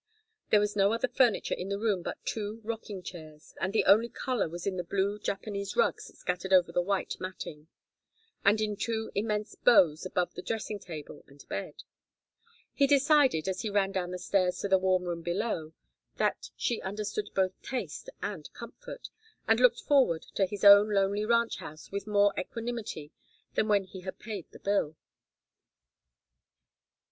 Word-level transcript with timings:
There 0.49 0.59
was 0.59 0.75
no 0.75 0.93
other 0.93 1.07
furniture 1.07 1.53
in 1.53 1.69
the 1.69 1.77
room 1.77 2.01
but 2.01 2.17
two 2.25 2.59
rocking 2.63 3.03
chairs, 3.03 3.53
and 3.61 3.71
the 3.71 3.85
only 3.85 4.09
color 4.09 4.49
was 4.49 4.65
in 4.65 4.77
the 4.77 4.83
blue 4.83 5.19
Japanese 5.19 5.75
rugs 5.75 6.05
scattered 6.17 6.51
over 6.51 6.71
the 6.71 6.81
white 6.81 7.17
matting, 7.19 7.67
and 8.43 8.59
in 8.59 8.75
two 8.75 9.11
immense 9.13 9.53
bows 9.53 10.03
above 10.03 10.33
the 10.33 10.41
dressing 10.41 10.79
table 10.79 11.23
and 11.27 11.47
bed. 11.49 11.83
He 12.73 12.87
decided, 12.87 13.47
as 13.47 13.61
he 13.61 13.69
ran 13.69 13.91
down 13.91 14.09
the 14.09 14.17
stairs 14.17 14.57
to 14.61 14.67
the 14.67 14.79
warm 14.79 15.03
room 15.03 15.21
below, 15.21 15.73
that 16.17 16.49
she 16.57 16.81
understood 16.81 17.29
both 17.35 17.53
taste 17.61 18.09
and 18.23 18.51
comfort, 18.53 19.09
and 19.47 19.59
looked 19.59 19.81
forward 19.81 20.23
to 20.33 20.47
his 20.47 20.63
own 20.63 20.89
lonely 20.91 21.25
ranch 21.25 21.57
house 21.57 21.91
with 21.91 22.07
more 22.07 22.33
equanimity 22.39 23.11
than 23.53 23.67
when 23.67 23.83
he 23.83 24.01
had 24.01 24.17
paid 24.17 24.47
the 24.49 24.57
bill. 24.57 24.95